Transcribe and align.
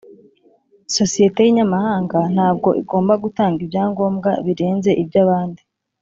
sosiyete 0.97 1.39
y 1.43 1.49
inyamahanga 1.51 2.19
ntabwo 2.33 2.69
igomba 2.81 3.13
gutanga 3.23 3.59
ibyangombwa 3.65 4.31
birenze 4.45 4.91
ibyabandi 5.03 5.61